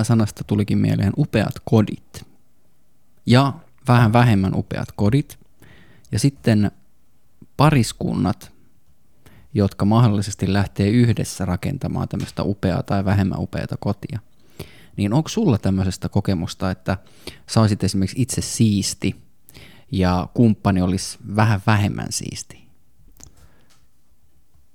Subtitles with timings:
[0.00, 2.26] upea sanasta tulikin mieleen upeat kodit.
[3.26, 3.52] Ja
[3.88, 5.38] vähän vähemmän upeat kodit.
[6.12, 6.70] Ja sitten
[7.56, 8.52] pariskunnat,
[9.54, 14.18] jotka mahdollisesti lähtee yhdessä rakentamaan tämmöistä upeaa tai vähemmän upeata kotia.
[14.96, 16.98] Niin onko sulla tämmöisestä kokemusta, että
[17.46, 19.16] sä olisit esimerkiksi itse siisti
[19.92, 22.68] ja kumppani olisi vähän vähemmän siisti?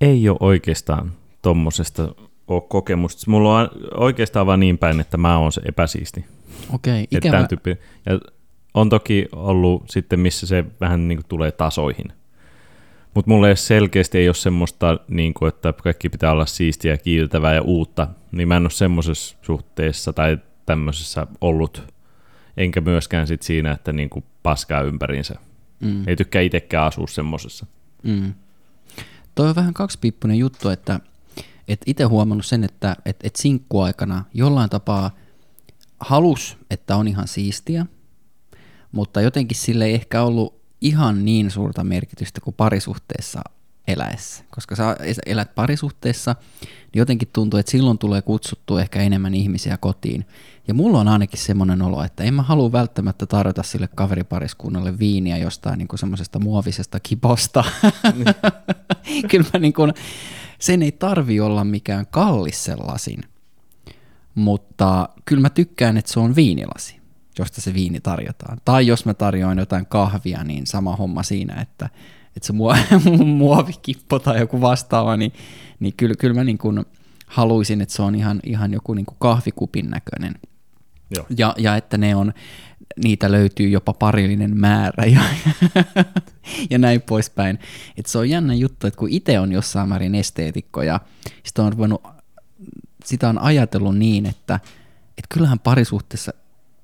[0.01, 2.15] Ei ole oikeastaan tuommoisesta
[2.47, 3.31] ole kokemusta.
[3.31, 6.25] Mulla on oikeastaan vaan niin päin, että mä oon se epäsiisti.
[6.73, 7.47] Okei, ikävä.
[7.47, 8.19] Tyyppi, ja
[8.73, 12.05] on toki ollut sitten, missä se vähän niin kuin tulee tasoihin.
[13.13, 17.53] Mutta mulle selkeästi ei ole semmoista, niin kuin, että kaikki pitää olla siistiä, ja kiiltävää
[17.53, 21.83] ja uutta, niin mä en ole semmoisessa suhteessa tai tämmöisessä ollut,
[22.57, 25.35] enkä myöskään sit siinä, että niin kuin paskaa ympäriinsä.
[25.79, 26.07] Mm.
[26.07, 27.65] Ei tykkää itsekään asua semmoisessa.
[28.03, 28.33] Mm.
[29.35, 30.99] Toi on vähän kaksipiippunen juttu, että
[31.67, 35.11] et itse huomannut sen, että et, et sinkkuaikana jollain tapaa
[35.99, 37.85] halus, että on ihan siistiä,
[38.91, 43.41] mutta jotenkin sille ei ehkä ollut ihan niin suurta merkitystä kuin parisuhteessa
[43.87, 44.43] eläessä.
[44.51, 50.25] Koska sä elät parisuhteessa, niin jotenkin tuntuu, että silloin tulee kutsuttua ehkä enemmän ihmisiä kotiin.
[50.67, 55.37] Ja mulla on ainakin semmoinen olo, että en mä halua välttämättä tarjota sille kaveripariskunnalle viiniä
[55.37, 57.63] jostain niin semmoisesta muovisesta kiposta.
[58.15, 58.25] Niin.
[59.31, 59.93] Kyllä mä niin kuin,
[60.59, 63.21] sen ei tarvi olla mikään kallis sellaisin,
[64.35, 66.99] mutta kyllä mä tykkään, että se on viinilasi,
[67.39, 68.57] josta se viini tarjotaan.
[68.65, 71.89] Tai jos mä tarjoan jotain kahvia, niin sama homma siinä, että,
[72.35, 72.53] että se
[73.25, 75.33] muovikippo tai joku vastaava, niin,
[75.79, 76.85] niin kyllä, kyllä mä niin kuin
[77.27, 80.35] haluaisin, että se on ihan, ihan joku niin kuin kahvikupin näköinen.
[81.15, 81.25] Joo.
[81.37, 82.33] Ja, ja että ne on,
[83.03, 85.21] niitä löytyy jopa parillinen määrä ja,
[86.71, 87.59] ja näin poispäin.
[87.97, 90.99] Et se on jännä juttu, että kun itse on jossain määrin esteetikko ja
[91.43, 92.03] sitä on, ruvennut,
[93.03, 94.59] sitä on ajatellut niin, että,
[95.17, 96.33] että kyllähän parisuhteessa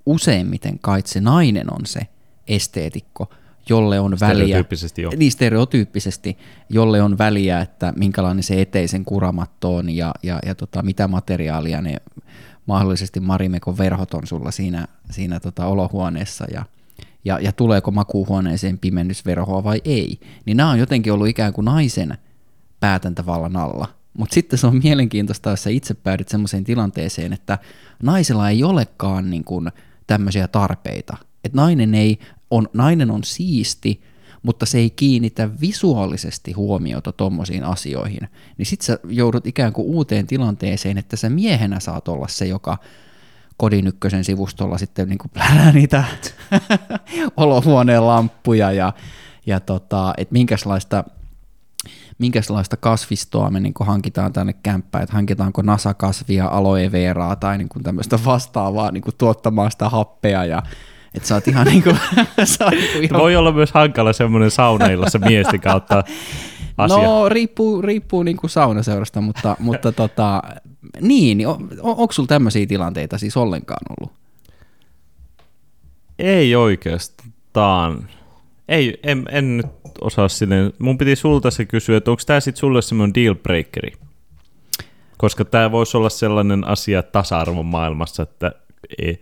[0.05, 1.99] useimmiten kai se nainen on se
[2.47, 3.29] esteetikko,
[3.69, 5.09] jolle on väliä, stereotyyppisesti, jo.
[5.17, 6.37] niin stereotyyppisesti,
[6.69, 11.81] jolle on väliä, että minkälainen se eteisen kuramatto on ja, ja, ja tota, mitä materiaalia
[11.81, 11.97] ne
[12.65, 16.65] mahdollisesti Marimekon verhot on sulla siinä, siinä tota olohuoneessa ja,
[17.25, 22.17] ja, ja tuleeko makuuhuoneeseen pimennysverhoa vai ei, niin nämä on jotenkin ollut ikään kuin naisen
[22.79, 23.87] päätäntävallan alla.
[24.17, 27.57] Mutta sitten se on mielenkiintoista, jos sä itse päädyt sellaiseen tilanteeseen, että
[28.03, 29.45] naisella ei olekaan niin
[30.07, 31.17] tämmöisiä tarpeita.
[31.43, 32.19] Että nainen, ei,
[32.51, 34.01] on, nainen on siisti,
[34.43, 40.27] mutta se ei kiinnitä visuaalisesti huomiota tommosiin asioihin, niin sit sä joudut ikään kuin uuteen
[40.27, 42.77] tilanteeseen, että sä miehenä saat olla se, joka
[43.57, 45.31] kodin ykkösen sivustolla sitten niin kuin
[45.73, 46.03] niitä
[47.37, 48.93] olohuoneen lamppuja ja,
[49.45, 51.03] ja tota, että minkälaista
[52.17, 58.19] minkälaista kasvistoa me niin hankitaan tänne kämppään, että hankitaanko nasakasvia, aloe veraa tai niin tämmöistä
[58.25, 60.63] vastaavaa niin tuottamaan sitä happea ja
[61.13, 61.89] että sä oot ihan niinku...
[62.43, 63.21] sä oot niinku ihan...
[63.21, 66.03] Voi olla myös hankala semmoinen saunailassa miesten kautta
[66.77, 66.97] asia.
[66.97, 70.41] No riippuu, riippuu niinku saunaseurasta, mutta, mutta tota,
[71.01, 74.13] niin, niin on, on, onko sulla tämmöisiä tilanteita siis ollenkaan ollut?
[76.19, 78.09] Ei oikeastaan.
[78.67, 79.67] Ei, en, en nyt
[80.01, 80.73] osaa silleen.
[80.79, 83.93] Mun piti sulta se kysyä, että onko tämä sitten sulle semmoinen deal breakeri?
[85.17, 88.51] Koska tämä voisi olla sellainen asia tasa-arvon maailmassa, että
[89.01, 89.21] ei,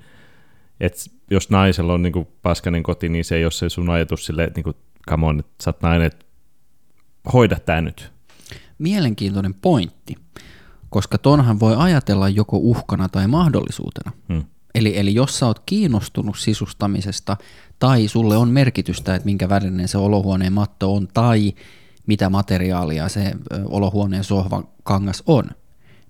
[0.79, 0.99] että
[1.31, 4.61] jos naisella on niin paskanen koti, niin se ei ole se sun ajatus sille, että
[4.61, 4.75] niin
[5.09, 6.25] come on, että sä oot nainen, että
[7.33, 8.11] hoida tämä nyt.
[8.77, 10.15] Mielenkiintoinen pointti,
[10.89, 14.11] koska tonhan voi ajatella joko uhkana tai mahdollisuutena.
[14.33, 14.43] Hmm.
[14.75, 17.37] Eli, eli jos sä oot kiinnostunut sisustamisesta
[17.79, 21.53] tai sulle on merkitystä, että minkä värinen se olohuoneen matto on tai
[22.07, 23.33] mitä materiaalia se
[23.65, 25.43] olohuoneen sohvan kangas on,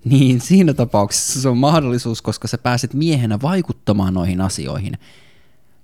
[0.05, 4.93] niin siinä tapauksessa se on mahdollisuus, koska sä pääset miehenä vaikuttamaan noihin asioihin,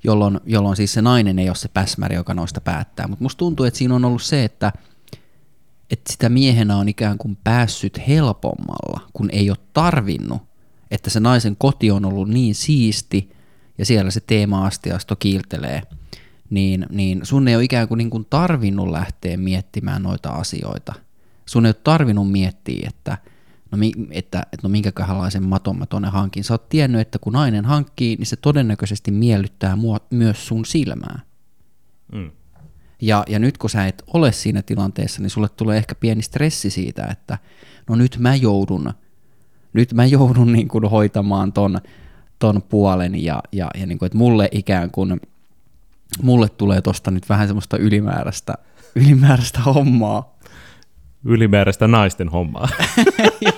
[0.04, 3.08] jolloin, jolloin siis se nainen ei ole se päsmäri, joka noista päättää.
[3.08, 4.74] Mutta musta tuntuu, että siinä on ollut se, että,
[5.92, 10.42] että sitä miehenä on ikään kuin päässyt helpommalla, kun ei ole tarvinnut,
[10.92, 13.32] että se naisen koti on ollut niin siisti
[13.78, 15.82] ja siellä se teema-astiasto kiiltelee,
[16.50, 20.94] niin, niin sun ei ole ikään kuin, niin kuin tarvinnut lähteä miettimään noita asioita.
[21.46, 23.18] Sun ei ole tarvinnut miettiä, että–
[23.76, 26.44] no, mi, että, että no minkäköhänlaisen maton mä tonne hankin.
[26.44, 31.20] Sä oot tiennyt, että kun nainen hankkii, niin se todennäköisesti miellyttää mua, myös sun silmää.
[32.12, 32.32] Mm.
[33.02, 36.70] Ja, ja nyt kun sä et ole siinä tilanteessa, niin sulle tulee ehkä pieni stressi
[36.70, 37.38] siitä, että
[37.90, 38.94] no nyt mä joudun,
[39.74, 41.82] nyt mä joudun niin kuin hoitamaan ton,
[42.40, 45.22] ton puolen ja, ja, ja niin kuin, että mulle ikään kuin,
[46.22, 48.54] mulle tulee tosta nyt vähän semmoista ylimääräistä,
[48.96, 50.36] ylimääräistä hommaa,
[51.26, 52.70] ylimääräistä naisten hommaa.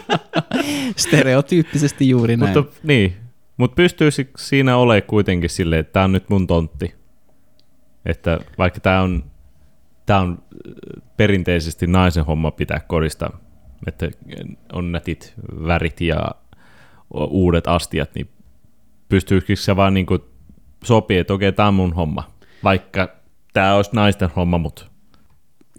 [0.96, 2.58] Stereotyyppisesti juuri näin.
[2.58, 3.16] Mutta niin,
[3.58, 6.96] Mutta pystyisi siinä ole kuitenkin silleen, että tämä on nyt mun tontti.
[8.06, 9.24] Että vaikka tämä on,
[10.06, 10.44] tää on
[11.18, 13.30] perinteisesti naisen homma pitää korista,
[13.88, 14.10] että
[14.74, 15.34] on nätit
[15.68, 16.32] värit ja
[17.14, 18.30] uudet astiat, niin
[19.10, 20.06] pystyisikö se vaan niin
[20.84, 22.32] sopii, että okei, tämä on mun homma,
[22.64, 23.10] vaikka
[23.54, 24.86] tämä olisi naisten homma, mutta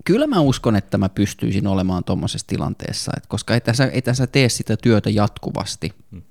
[0.04, 4.26] kyllä mä uskon, että mä pystyisin olemaan tuommoisessa tilanteessa, että koska et sä, et sä
[4.26, 5.92] tee sitä työtä jatkuvasti.
[6.10, 6.22] Hmm.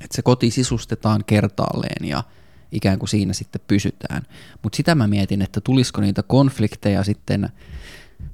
[0.00, 2.24] Että se koti sisustetaan kertaalleen ja
[2.72, 4.22] ikään kuin siinä sitten pysytään.
[4.62, 7.48] Mutta sitä mä mietin, että tulisiko niitä konflikteja sitten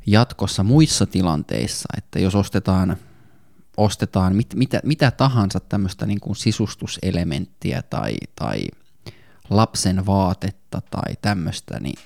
[0.06, 2.96] jatkossa muissa tilanteissa, että jos ostetaan,
[3.76, 8.64] ostetaan mit, mitä, mitä tahansa tämmöistä niin kuin sisustuselementtiä tai, tai
[9.50, 11.98] lapsen vaatetta tai tämmöistä, niin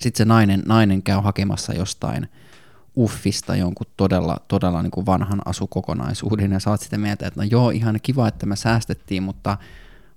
[0.00, 2.28] sitten se nainen, nainen käy hakemassa jostain
[2.98, 7.70] uffista jonkun todella, todella niin kuin vanhan asukokonaisuuden ja saat sitä mieltä, että no joo,
[7.70, 9.56] ihan kiva, että me säästettiin, mutta,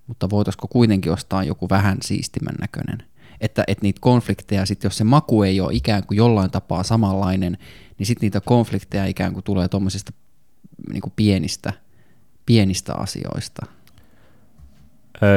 [0.08, 2.98] mutta voitaisiko kuitenkin ostaa joku vähän siistimän näköinen.
[3.42, 7.58] Että, että niitä konflikteja, sit jos se maku ei ole ikään kuin jollain tapaa samanlainen,
[7.98, 10.14] niin sitten niitä konflikteja ikään kuin tulee tuommoisista
[10.94, 11.74] niin pienistä,
[12.46, 13.66] pienistä asioista.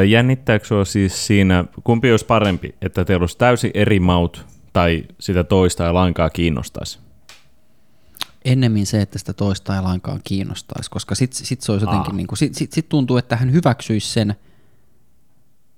[0.09, 5.45] Jännittääkö sinua siis siinä, kumpi olisi parempi, että teillä olisi täysin eri maut tai sitä
[5.45, 6.99] toista ja lainkaan kiinnostaisi?
[8.45, 12.27] Ennemmin se, että sitä toista ei lainkaan kiinnostaisi, koska sitten sit se olisi jotenkin, niin
[12.27, 14.35] kuin, sit, sit, sit tuntuu, että hän hyväksyisi sen,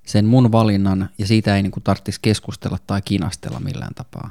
[0.06, 4.30] sen mun valinnan ja siitä ei niin kuin tarvitsisi keskustella tai kinastella millään tapaa.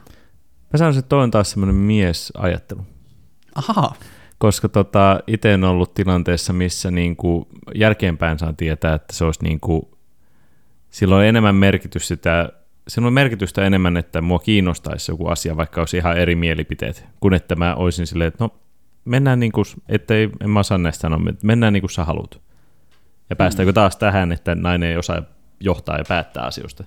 [0.74, 2.86] Mä sanoisin, että toi on taas semmoinen miesajattelu.
[3.56, 3.95] Aha
[4.45, 9.44] koska tota, itse on ollut tilanteessa, missä niin kuin jälkeenpäin saan tietää, että se olisi
[9.44, 9.81] niin kuin,
[10.89, 12.50] silloin on enemmän merkitys sitä,
[12.88, 17.33] silloin on merkitystä enemmän, että mua kiinnostaisi joku asia, vaikka olisi ihan eri mielipiteet, kun
[17.33, 18.50] että mä olisin silleen, että no
[19.06, 22.42] mennään niin kuin, ettei, en mä osaa näistä sanoa, että mennään niin kuin sä haluat.
[23.30, 23.75] Ja päästäänkö mm.
[23.75, 25.21] taas tähän, että nainen ei osaa
[25.59, 26.83] johtaa ja päättää asioista?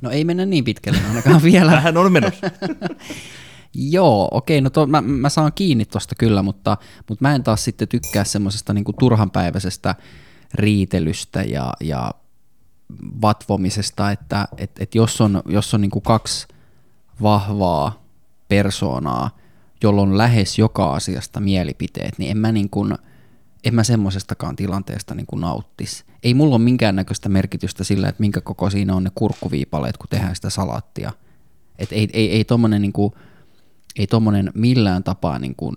[0.00, 1.70] No ei mennä niin pitkälle ainakaan vielä.
[1.70, 2.50] Tähän on menossa.
[3.74, 6.76] Joo, okei, no to, mä, mä saan kiinni tosta kyllä, mutta,
[7.08, 9.94] mutta mä en taas sitten tykkää semmoisesta niin turhanpäiväisestä
[10.54, 12.10] riitelystä ja, ja
[13.22, 16.48] vatvomisesta, että et, et jos on, jos on niin kuin kaksi
[17.22, 18.02] vahvaa
[18.48, 19.36] persoonaa,
[19.82, 22.94] jolla on lähes joka asiasta mielipiteet, niin en mä, niin kuin,
[23.64, 26.04] en mä semmoisestakaan tilanteesta niin kuin nauttis.
[26.22, 30.36] Ei mulla ole minkäännäköistä merkitystä sillä, että minkä koko siinä on ne kurkkuviipaleet, kun tehdään
[30.36, 31.12] sitä salattia.
[31.78, 33.12] Et ei, ei, ei tommonen niin kuin,
[33.98, 35.74] ei tuommoinen millään tapaa niin kuin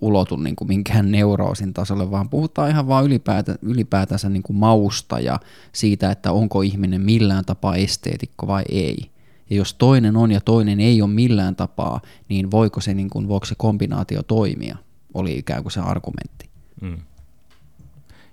[0.00, 5.20] ulotu niin kuin minkään neuroosin tasolle, vaan puhutaan ihan vaan ylipäätä, ylipäätänsä niin kuin mausta
[5.20, 5.40] ja
[5.72, 9.10] siitä, että onko ihminen millään tapaa esteetikko vai ei.
[9.50, 13.28] Ja jos toinen on ja toinen ei ole millään tapaa, niin voiko se, niin kuin,
[13.28, 14.76] voiko se kombinaatio toimia,
[15.14, 16.48] oli ikään kuin se argumentti.
[16.80, 16.98] Mm.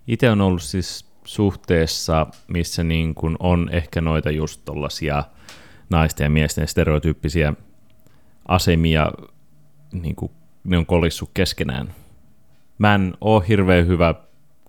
[0.08, 5.24] Itse on ollut siis suhteessa, missä niin kuin on ehkä noita just tollaisia
[5.90, 7.54] naisten ja miesten stereotyyppisiä
[8.50, 9.12] asemia,
[9.92, 10.32] niin kuin
[10.64, 11.94] ne on kolissut keskenään.
[12.78, 14.16] Mä en ole hirveän hyvä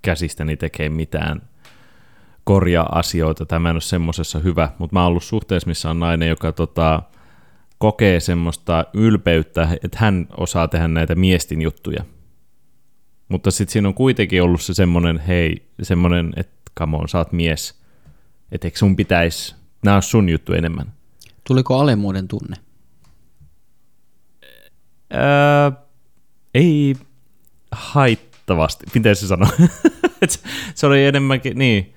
[0.02, 1.42] käsistäni tekee mitään
[2.44, 6.00] korjaa asioita, tai mä en ole semmosessa hyvä, mutta mä oon ollut suhteessa, missä on
[6.00, 7.02] nainen, joka tota,
[7.78, 12.04] kokee semmoista ylpeyttä, että hän osaa tehdä näitä miestin juttuja.
[13.28, 17.32] Mutta sitten siinä on kuitenkin ollut se semmoinen, hei, semmoinen, että come on, sä oot
[17.32, 17.82] mies,
[18.52, 20.92] että eikö sun pitäisi, nämä on sun juttu enemmän.
[21.44, 22.56] Tuliko alemmuuden tunne?
[25.14, 25.84] Öö,
[26.54, 26.94] ei
[27.72, 29.48] haittavasti, miten se sanoo?
[30.74, 31.94] se oli enemmänkin, niin,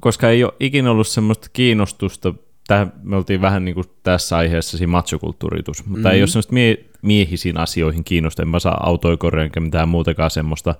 [0.00, 2.34] koska ei ole ikinä ollut semmoista kiinnostusta,
[2.66, 6.14] tähän, me oltiin vähän niin kuin tässä aiheessa siinä machokulttuuritus, mutta mm-hmm.
[6.14, 10.74] ei ole semmoista mie- miehisiin asioihin kiinnosta, en mä saa autoja enkä mitään muutakaan semmoista,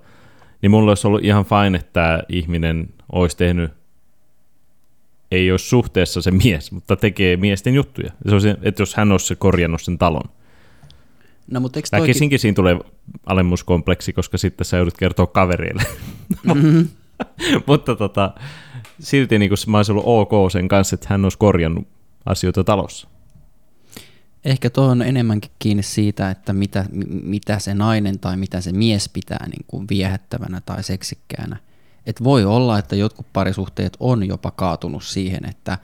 [0.61, 3.71] niin mulla olisi ollut ihan fine, että tämä ihminen olisi tehnyt
[5.31, 8.11] ei ole suhteessa se mies, mutta tekee miesten juttuja.
[8.27, 10.29] Se olisi, että jos hän olisi korjannut sen talon,
[11.51, 12.03] No, mutta eikö toikin...
[12.03, 12.79] Väkisinkin siinä tulee
[13.25, 15.83] alemmuuskompleksi, koska sitten sä joudut kertoa kaverille.
[16.43, 16.87] Mm-hmm.
[17.67, 18.33] mutta tota,
[18.99, 21.87] silti niin mä olisin ollut ok sen kanssa, että hän olisi korjannut
[22.25, 23.07] asioita talossa.
[24.45, 26.85] Ehkä tuo on enemmänkin kiinni siitä, että mitä,
[27.23, 31.57] mitä se nainen tai mitä se mies pitää niin kuin viehättävänä tai seksikkäänä.
[32.05, 35.77] Et voi olla, että jotkut parisuhteet on jopa kaatunut siihen, että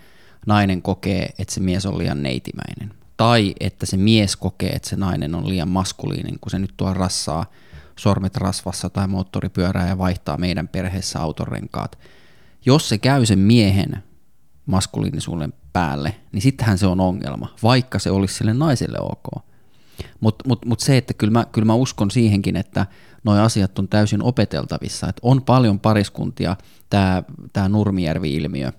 [0.45, 4.95] nainen kokee, että se mies on liian neitimäinen tai että se mies kokee, että se
[4.95, 7.45] nainen on liian maskuliinin, kun se nyt tuo rassaa
[7.95, 11.99] sormet rasvassa tai moottoripyörää ja vaihtaa meidän perheessä autorenkaat.
[12.65, 14.03] Jos se käy sen miehen
[14.65, 19.43] maskuliinisuuden päälle, niin sittenhän se on ongelma, vaikka se olisi sille naiselle ok.
[20.19, 22.85] Mutta mut, mut se, että kyllä mä, kyllä mä uskon siihenkin, että
[23.23, 25.09] nuo asiat on täysin opeteltavissa.
[25.09, 26.55] Että on paljon pariskuntia,
[26.89, 27.23] tämä
[27.53, 28.71] tää Nurmijärvi-ilmiö,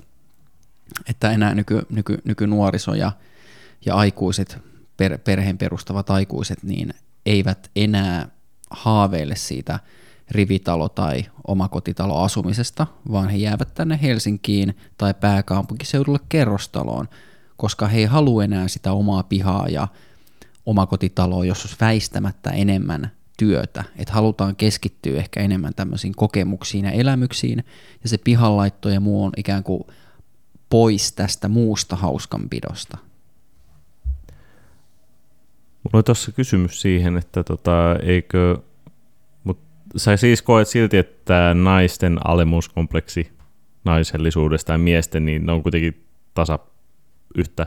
[1.08, 3.12] että enää nyky, nyky, nykynuoriso ja,
[3.86, 4.58] ja aikuiset,
[4.96, 6.94] per, perheen perustavat aikuiset, niin
[7.26, 8.28] eivät enää
[8.70, 9.80] haaveille siitä
[10.30, 17.08] rivitalo- tai omakotitaloasumisesta, vaan he jäävät tänne Helsinkiin tai pääkaupunkiseudulle kerrostaloon,
[17.56, 19.88] koska he ei halua enää sitä omaa pihaa ja
[20.66, 27.64] omakotitaloa, jos olisi väistämättä enemmän työtä, että halutaan keskittyä ehkä enemmän tämmöisiin kokemuksiin ja elämyksiin,
[28.02, 29.84] ja se pihanlaitto ja muu on ikään kuin
[30.70, 32.98] pois tästä muusta hauskanpidosta.
[35.82, 38.58] Mulla on tuossa kysymys siihen, että tota, eikö,
[39.44, 39.58] mut
[39.96, 43.32] sä siis koet silti, että naisten alemuuskompleksi
[43.84, 46.58] naisellisuudesta ja miesten, niin ne on kuitenkin tasa,
[47.34, 47.66] yhtä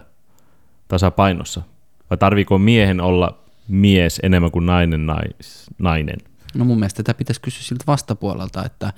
[0.87, 1.61] tasapainossa?
[2.09, 6.17] Vai tarviiko miehen olla mies enemmän kuin nainen nais, nainen?
[6.55, 8.93] No mun mielestä tätä pitäisi kysyä siltä vastapuolelta, että,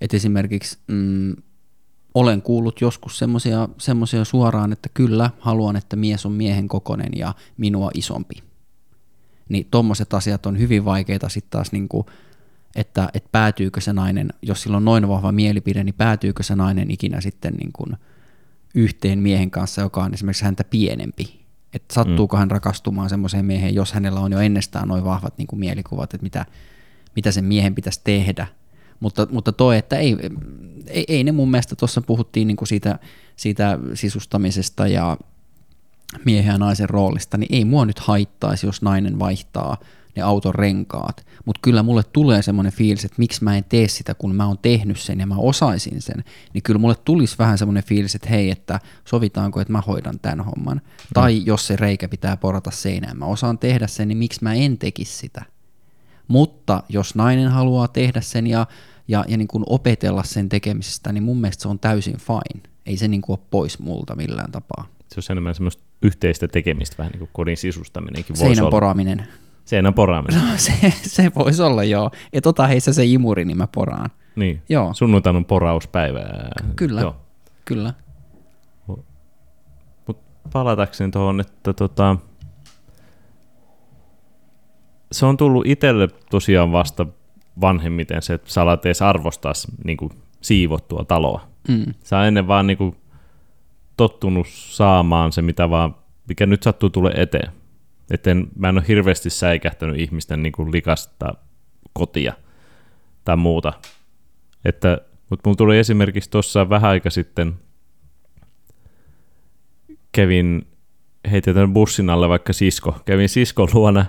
[0.00, 1.36] että esimerkiksi mm,
[2.14, 3.18] olen kuullut joskus
[3.78, 8.49] semmoisia suoraan, että kyllä, haluan, että mies on miehen kokonen ja minua isompi.
[9.50, 12.06] Niin tommoset asiat on hyvin vaikeita sitten taas niin kuin,
[12.76, 16.90] että, että päätyykö se nainen, jos sillä on noin vahva mielipide, niin päätyykö se nainen
[16.90, 17.96] ikinä sitten niin kuin
[18.74, 21.40] yhteen miehen kanssa, joka on esimerkiksi häntä pienempi.
[21.72, 22.38] Että sattuuko mm.
[22.38, 26.24] hän rakastumaan semmoiseen mieheen, jos hänellä on jo ennestään noin vahvat niin kuin mielikuvat, että
[26.24, 26.46] mitä,
[27.16, 28.46] mitä sen miehen pitäisi tehdä–
[29.00, 30.16] mutta, mutta toi, että ei,
[30.86, 32.98] ei, ei ne mun mielestä tuossa puhuttiin niin kuin siitä,
[33.36, 35.16] siitä sisustamisesta ja
[36.24, 39.76] miehen ja naisen roolista, niin ei mua nyt haittaisi, jos nainen vaihtaa
[40.16, 41.26] ne auton renkaat.
[41.44, 44.58] Mutta kyllä mulle tulee semmoinen fiilis, että miksi mä en tee sitä, kun mä oon
[44.58, 46.24] tehnyt sen ja mä osaisin sen.
[46.54, 50.44] Niin kyllä mulle tulisi vähän semmoinen fiilis, että hei, että sovitaanko, että mä hoidan tämän
[50.44, 50.76] homman.
[50.76, 51.08] Mm.
[51.14, 54.78] Tai jos se reikä pitää porata seinään, mä osaan tehdä sen, niin miksi mä en
[54.78, 55.44] tekisi sitä.
[56.28, 58.66] Mutta jos nainen haluaa tehdä sen ja
[59.08, 62.70] ja, ja niin kuin opetella sen tekemisestä, niin mun mielestä se on täysin fine.
[62.86, 64.86] Ei se niin kuin ole pois multa millään tapaa.
[65.10, 68.70] Se on enemmän semmoista yhteistä tekemistä, vähän niin kuin kodin sisustaminenkin voisi Seinän olla.
[68.70, 69.26] poraaminen.
[69.64, 70.40] Seinän poraaminen.
[70.40, 72.10] No, se, se voisi olla joo.
[72.32, 74.10] Et ota heissä se imuri, niin mä poraan.
[74.36, 74.94] Niin, joo.
[74.94, 76.20] sunnuntain on porauspäivä.
[76.76, 77.16] Kyllä, joo.
[77.64, 77.94] kyllä.
[80.06, 82.16] Mutta palatakseni tuohon, että tota,
[85.12, 87.06] se on tullut itselle tosiaan vasta
[87.60, 89.52] vanhemmiten se, että sä alat edes arvostaa
[89.84, 91.48] niin kuin, siivottua taloa.
[91.68, 91.94] Mm.
[92.04, 92.96] Sä ennen vaan niin kuin,
[94.00, 95.94] tottunut saamaan se, mitä vaan,
[96.28, 97.52] mikä nyt sattuu tulee eteen.
[98.10, 101.34] Etten, mä en ole hirveästi säikähtänyt ihmisten niin kuin, likasta
[101.92, 102.32] kotia
[103.24, 103.72] tai muuta.
[104.64, 104.98] Että,
[105.30, 107.54] mutta mulla tuli esimerkiksi tuossa vähän aika sitten,
[110.12, 110.66] kävin,
[111.30, 114.06] heitetään bussin alle vaikka sisko, kävin siskon luona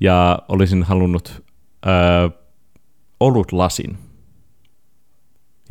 [0.00, 1.42] ja olisin halunnut
[1.86, 2.40] öö,
[3.20, 3.98] olutlasin.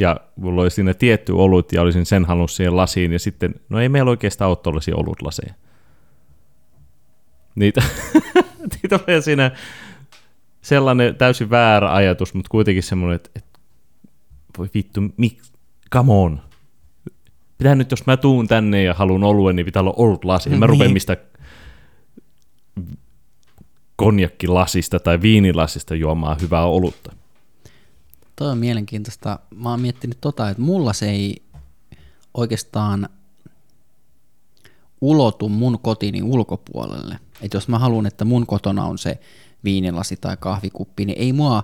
[0.01, 3.79] Ja mulla oli siinä tietty olut ja olisin sen halunnut siihen lasiin ja sitten, no
[3.79, 5.53] ei meillä oikeastaan ole tuollaisia olutlaseja.
[7.55, 7.83] Niitä,
[8.73, 9.51] niitä oli siinä
[10.61, 13.59] sellainen täysin väärä ajatus, mutta kuitenkin semmoinen, että, että
[14.57, 15.41] voi vittu, mik,
[15.93, 16.41] come on.
[17.57, 20.49] Pitää nyt, jos mä tuun tänne ja haluan oluen, niin pitää olla olut lasi.
[20.49, 20.93] Mä rupean niin.
[20.93, 21.17] mistä
[23.95, 27.13] konjakkilasista tai viinilasista juomaan hyvää olutta.
[28.35, 29.39] Toi on mielenkiintoista.
[29.55, 31.41] Mä oon miettinyt tota, että mulla se ei
[32.33, 33.09] oikeastaan
[35.01, 37.19] ulotu mun kotini ulkopuolelle.
[37.41, 39.19] Että jos mä haluan, että mun kotona on se
[39.63, 41.63] viinilasi tai kahvikuppi, niin ei mua,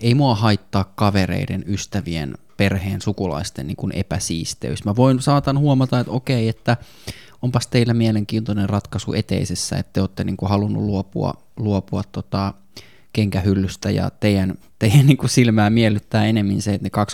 [0.00, 4.84] ei mua haittaa kavereiden, ystävien, perheen, sukulaisten niin kuin epäsiisteys.
[4.84, 6.76] Mä voin, saatan huomata, että okei, että
[7.42, 12.54] onpas teillä mielenkiintoinen ratkaisu eteisessä, että te olette niin kuin halunnut luopua, luopua tota,
[13.12, 17.04] kenkähyllystä ja teidän, teidän niin kuin silmää miellyttää enemmän se, että ne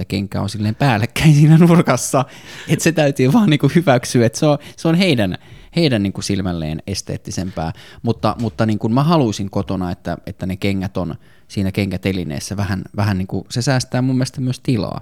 [0.00, 2.24] 25-30 kenkää on silleen päällekkäin siinä nurkassa,
[2.68, 5.38] että se täytyy vaan niin kuin hyväksyä, että se on, se on heidän,
[5.76, 10.56] heidän niin kuin silmälleen esteettisempää, mutta, mutta niin kuin mä haluaisin kotona, että, että ne
[10.56, 11.14] kengät on
[11.48, 15.00] siinä kenkätelineessä vähän, vähän niin kuin, se säästää mun mielestä myös tilaa.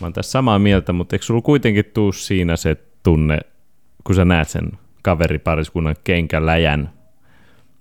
[0.00, 3.38] Mä oon tässä samaa mieltä, mutta eikö sulla kuitenkin tuu siinä se tunne,
[4.04, 6.90] kun sä näet sen kaveripariskunnan kenkäläjän,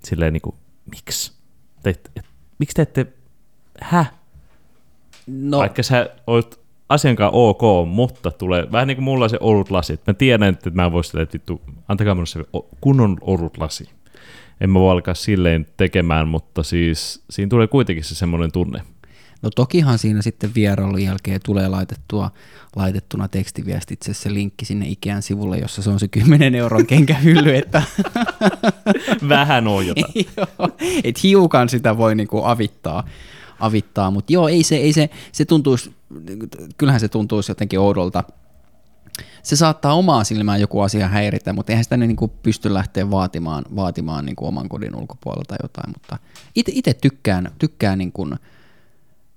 [0.04, 0.56] silleen niin kuin,
[0.92, 1.32] miksi?
[1.84, 2.26] Te, et,
[2.60, 3.08] miksi te ette,
[3.82, 4.06] hä?
[5.28, 5.58] No.
[5.58, 9.38] Vaikka sä oot asiankaan ok, mutta tulee vähän niin kuin mulla se
[9.70, 10.00] lasi.
[10.08, 12.44] Mä tiedän, että mä voisin sille, että vittu, antakaa minulle se
[12.82, 13.18] kunnon
[13.58, 13.90] lasi.
[14.62, 18.82] En mä voi alkaa silleen tekemään, mutta siis siinä tulee kuitenkin se semmoinen tunne.
[19.44, 22.32] No tokihan siinä sitten vierailun jälkeen tulee laitettua,
[22.76, 27.84] laitettuna tekstiviestitse se linkki sinne Ikean sivulle, jossa se on se 10 euron kenkähylly, että
[29.30, 30.02] Vähän ojota.
[30.38, 30.70] Joo,
[31.04, 33.04] et hiukan sitä voi niinku avittaa,
[33.60, 34.12] avittaa.
[34.12, 35.96] mutta joo, ei se, ei se, se tuntuisi,
[36.78, 38.24] kyllähän se tuntuisi jotenkin oudolta.
[39.44, 44.26] Se saattaa omaa silmään joku asia häiritä, mutta eihän sitä niinku pysty lähteä vaatimaan, vaatimaan
[44.26, 46.18] niinku oman kodin ulkopuolelta jotain, mutta
[46.56, 48.28] itse tykkään, tykkään niinku,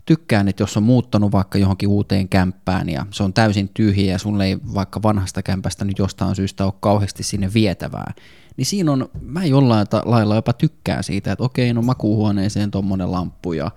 [0.07, 4.19] tykkään, että jos on muuttanut vaikka johonkin uuteen kämppään ja se on täysin tyhjä ja
[4.19, 8.15] sulle ei vaikka vanhasta kämpästä nyt jostain syystä ole kauheasti sinne vietävää,
[8.57, 13.53] niin siinä on, mä jollain lailla jopa tykkään siitä, että okei, no makuuhuoneeseen tuommoinen lamppu
[13.53, 13.71] ja,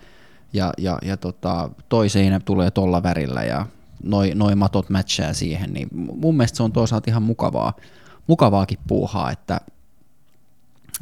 [0.54, 3.66] ja, ja, ja tota, toi seinä tulee tolla värillä ja
[4.04, 7.74] noi, noi matot matchaa siihen, niin mun mielestä se on toisaalta ihan mukavaa,
[8.28, 9.62] mukavaakin puuhaa, että,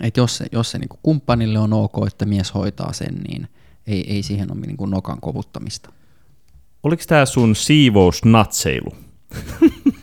[0.04, 3.48] että jos se, jos se niin kumppanille on ok, että mies hoitaa sen, niin
[3.88, 5.91] ei, ei siihen ole niin nokan kovuttamista.
[6.84, 8.96] Oliko tämä sun siivousnatseilu?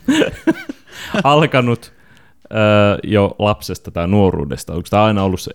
[1.24, 1.92] Alkanut
[2.52, 4.72] öö, jo lapsesta tai nuoruudesta?
[4.72, 5.50] Onko tämä aina ollut se,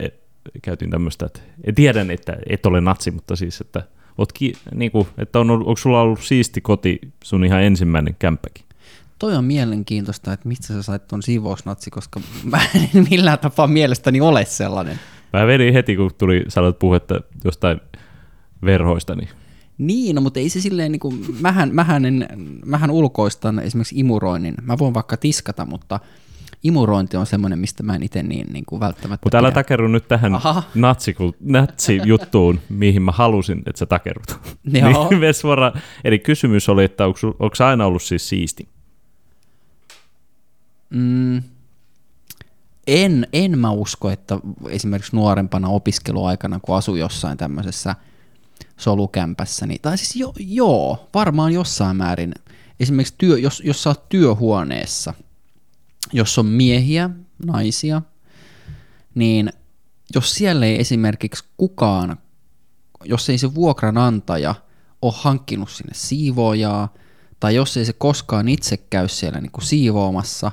[0.62, 1.40] käytiin tämmöistä, että
[1.76, 3.84] tiedän, että et ole natsi, mutta siis, että,
[4.18, 8.66] oot ki, niin kuin, että on, onko sulla ollut siisti koti sun ihan ensimmäinen kämppäkin?
[9.20, 14.22] Toi on mielenkiintoista, että mistä sä sait ton siivousnatsi, koska mä en millään tapaa mielestäni
[14.22, 15.00] ole sellainen.
[15.34, 17.82] Mä vedin heti, kun tuli sanoit puhetta jostain
[18.66, 22.28] verhoista, niin no, mutta ei se silleen, niin kuin, mähän, mähän, en,
[22.66, 24.56] mähän ulkoistan esimerkiksi imuroinnin.
[24.62, 26.00] Mä voin vaikka tiskata, mutta
[26.64, 30.08] imurointi on semmoinen, mistä mä en itse niin, niin kuin välttämättä Mutta älä takerru nyt
[30.08, 30.32] tähän
[30.76, 34.28] natsi, natsi-juttuun, mihin mä halusin, että sä takerrut.
[34.74, 35.10] Joo.
[35.10, 35.82] niin.
[36.04, 38.70] Eli kysymys oli, että onko, onko aina ollut siis siisti?
[40.90, 41.44] Mm,
[42.88, 44.40] en, en mä usko, että
[44.70, 47.96] esimerkiksi nuorempana opiskeluaikana, kun asui jossain tämmöisessä
[48.78, 52.34] solukämpässä, niin, tai siis jo, joo, varmaan jossain määrin.
[52.80, 55.14] Esimerkiksi työ, jos, jos sä oot työhuoneessa–
[56.14, 57.10] jos on miehiä,
[57.46, 58.02] naisia,
[59.16, 59.54] niin
[60.16, 62.18] jos siellä ei esimerkiksi kukaan,
[63.04, 64.56] jos ei se vuokranantaja
[65.02, 66.94] ole hankkinut sinne siivoojaa,
[67.40, 70.52] tai jos ei se koskaan itse käy siellä niin kuin siivoamassa,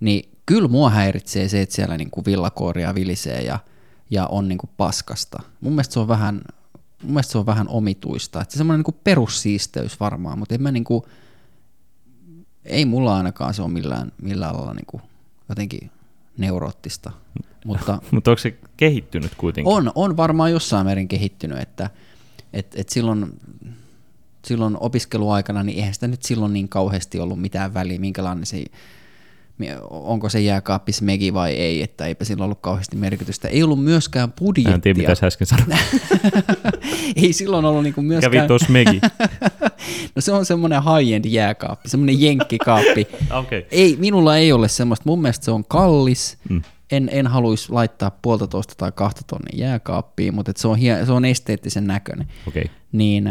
[0.00, 3.58] niin kyllä mua häiritsee se, että siellä niin kuin villakoria vilisee ja,
[4.10, 5.42] ja on niin kuin paskasta.
[5.60, 6.40] Mun mielestä se on vähän,
[7.02, 8.40] mun mielestä se on vähän omituista.
[8.40, 11.02] Että se semmoinen niin perussiisteys varmaan, mutta en mä niin kuin,
[12.64, 15.02] ei mulla ainakaan se ole millään, millään lailla niin kuin
[15.48, 15.90] jotenkin
[16.38, 17.12] neuroottista.
[17.64, 19.72] Mutta, mutta onko se kehittynyt kuitenkin?
[19.72, 21.90] On, on varmaan jossain määrin kehittynyt, että
[22.52, 23.40] et, et silloin,
[24.44, 28.64] silloin opiskeluaikana, niin eihän sitä nyt silloin niin kauheasti ollut mitään väliä, minkälainen se
[29.90, 33.48] onko se jääkaappi smegi vai ei, että eipä sillä ollut kauheasti merkitystä.
[33.48, 34.74] Ei ollut myöskään budjettia.
[34.74, 35.68] En tiedä, mitä sä äsken sanoit.
[37.22, 38.32] ei silloin ollut niinku myöskään...
[38.32, 39.00] Kävi tuossa smegi.
[40.14, 43.08] no se on semmoinen high-end jääkaappi, semmoinen jenkkikaappi.
[43.40, 43.62] okay.
[43.70, 45.02] ei, minulla ei ole semmoista.
[45.06, 46.38] Mun mielestä se on kallis.
[46.48, 46.62] Mm.
[46.92, 51.24] En, en haluaisi laittaa puolitoista tai kahta tonnin jääkaappiin, mutta se on, hie, se on
[51.24, 52.28] esteettisen näköinen.
[52.48, 52.64] Okay.
[52.92, 53.30] Niin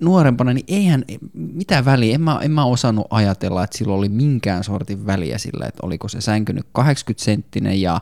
[0.00, 4.64] nuorempana, niin eihän mitään väliä, en mä, en mä osannut ajatella, että sillä oli minkään
[4.64, 8.00] sortin väliä sillä, että oliko se sänky nyt 80 senttinen ja,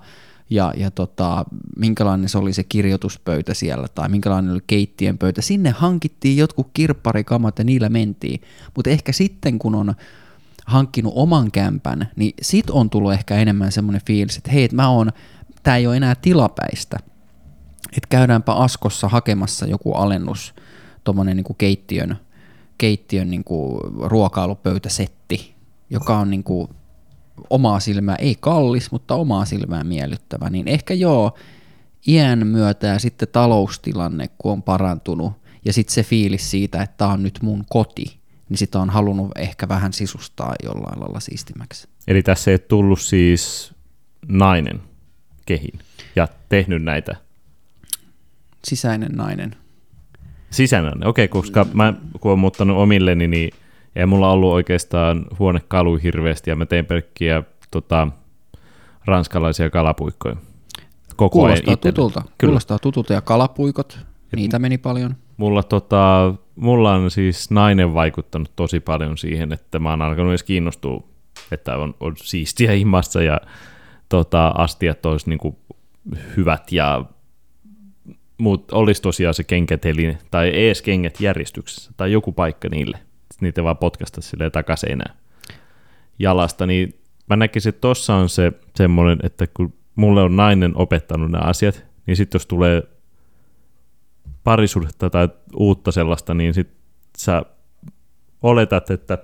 [0.50, 1.44] ja, ja tota,
[1.76, 5.42] minkälainen se oli se kirjoituspöytä siellä tai minkälainen oli keittiön pöytä.
[5.42, 8.40] Sinne hankittiin jotkut kirpparikamat ja niillä mentiin,
[8.74, 9.94] mutta ehkä sitten kun on
[10.66, 14.88] hankkinut oman kämpän, niin sit on tullut ehkä enemmän semmoinen fiilis, että hei, että mä
[14.88, 15.12] oon,
[15.62, 16.98] tää ei ole enää tilapäistä,
[17.96, 20.54] että käydäänpä Askossa hakemassa joku alennus–
[21.06, 22.16] tuommoinen niin keittiön,
[22.78, 25.54] keittiön niin kuin ruokailupöytäsetti,
[25.90, 26.68] joka on niin kuin
[27.50, 31.38] omaa silmää, ei kallis, mutta omaa silmää miellyttävä, niin ehkä joo,
[32.08, 35.32] iän myötä ja sitten taloustilanne, kun on parantunut,
[35.64, 39.38] ja sitten se fiilis siitä, että tämä on nyt mun koti, niin sitä on halunnut
[39.38, 41.88] ehkä vähän sisustaa jollain lailla siistimäksi.
[42.08, 43.72] Eli tässä ei tullut siis
[44.28, 44.80] nainen
[45.46, 45.78] kehin
[46.16, 47.16] ja tehnyt näitä?
[48.64, 49.56] Sisäinen nainen.
[50.50, 53.50] Sisäinen, okei, okay, koska mä kun olen muuttanut omilleni, niin
[53.96, 58.08] ei mulla ollut oikeastaan huonekalu hirveästi, ja mä tein pelkkiä tota,
[59.04, 60.36] ranskalaisia kalapuikkoja.
[61.16, 62.20] Koko Kuulostaa ajan tutulta.
[62.20, 62.50] Kyllä.
[62.50, 65.16] Kuulostaa tutulta, ja kalapuikot, Et niitä meni paljon.
[65.36, 70.42] Mulla, tota, mulla on siis nainen vaikuttanut tosi paljon siihen, että mä oon alkanut edes
[70.42, 71.02] kiinnostua,
[71.52, 73.40] että on, on siistiä ihmassa ja
[74.08, 75.56] tota, astiat olisi niin
[76.36, 77.04] hyvät ja
[78.38, 82.96] mutta olisi tosiaan se kenkätelin, tai ees kengät järjestyksessä, tai joku paikka niille.
[82.96, 85.16] Sitten niitä vaan potkasta silleen takaseinään
[86.18, 91.30] jalasta, niin mä näkisin, että tossa on se semmoinen, että kun mulle on nainen opettanut
[91.30, 92.82] nämä asiat, niin sitten jos tulee
[94.44, 96.68] parisuhdetta tai uutta sellaista, niin sit
[97.18, 97.42] sä
[98.42, 99.18] oletat, että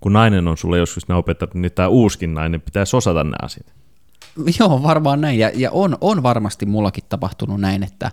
[0.00, 3.79] kun nainen on sulle joskus ne opettanut, niin tämä uuskin nainen pitäisi osata nämä asiat.
[4.60, 5.38] Joo, varmaan näin.
[5.38, 8.12] Ja, ja on, on varmasti mullakin tapahtunut näin, että,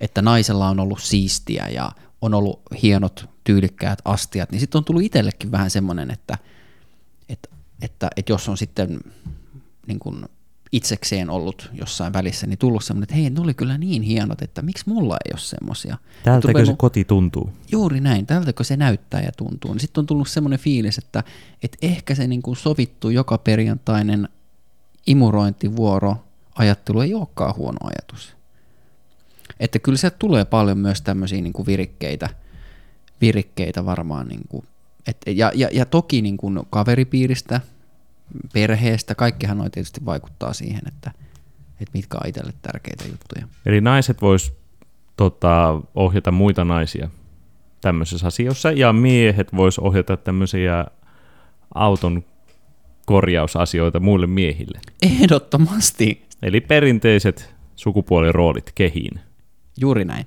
[0.00, 5.02] että naisella on ollut siistiä ja on ollut hienot, tyylikkäät astiat, niin sitten on tullut
[5.02, 6.38] itsellekin vähän semmoinen, että,
[7.28, 7.48] että,
[7.82, 9.00] että, että jos on sitten
[9.86, 10.24] niin kuin
[10.72, 14.62] itsekseen ollut jossain välissä, niin tullut semmoinen, että hei, ne oli kyllä niin hienot, että
[14.62, 15.98] miksi mulla ei ole semmoisia.
[16.24, 17.52] Tältäkö se koti tuntuu?
[17.72, 19.72] Juuri näin, tältäkö se näyttää ja tuntuu.
[19.72, 21.24] Niin sitten on tullut semmoinen fiilis, että,
[21.62, 24.28] että ehkä se niin kuin sovittu joka perjantainen
[25.06, 26.16] imurointivuoro
[26.54, 28.36] ajattelu ei olekaan huono ajatus.
[29.60, 32.28] Että kyllä se tulee paljon myös tämmöisiä niin kuin virikkeitä,
[33.20, 34.28] virikkeitä varmaan.
[34.28, 34.66] Niin kuin,
[35.06, 37.60] et, ja, ja, ja toki niin kuin kaveripiiristä,
[38.52, 41.10] perheestä, kaikkihan noin tietysti vaikuttaa siihen, että,
[41.70, 43.48] että mitkä on itselle tärkeitä juttuja.
[43.66, 44.52] Eli naiset vois
[45.16, 47.10] tota, ohjata muita naisia
[47.80, 50.84] tämmöisissä asioissa, ja miehet vois ohjata tämmöisiä
[51.74, 52.24] auton
[53.06, 54.80] korjausasioita muille miehille.
[55.02, 56.22] Ehdottomasti.
[56.42, 59.20] Eli perinteiset sukupuoliroolit kehiin.
[59.80, 60.26] Juuri näin.